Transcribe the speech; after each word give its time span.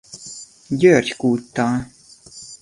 György 0.69 1.15
kúttal. 1.15 1.87